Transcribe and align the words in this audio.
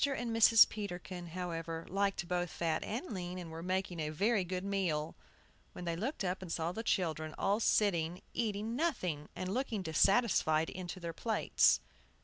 and 0.03 0.35
Mrs. 0.35 0.67
Peterkin, 0.67 1.27
however, 1.27 1.85
liked 1.87 2.27
both 2.27 2.49
fat 2.49 2.83
and 2.83 3.13
lean, 3.13 3.37
and 3.37 3.51
were 3.51 3.61
making 3.61 3.99
a 3.99 4.09
very 4.09 4.43
good 4.43 4.63
meal, 4.63 5.15
when 5.73 5.85
they 5.85 5.95
looked 5.95 6.23
up 6.23 6.41
and 6.41 6.51
saw 6.51 6.71
the 6.71 6.81
children 6.81 7.35
all 7.37 7.59
sitting 7.59 8.19
eating 8.33 8.75
nothing, 8.75 9.29
and 9.35 9.53
looking 9.53 9.83
dissatisfied 9.83 10.71
into 10.71 10.99
their 10.99 11.13
plates. 11.13 11.81